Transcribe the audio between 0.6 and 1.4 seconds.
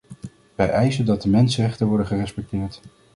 eisen dat de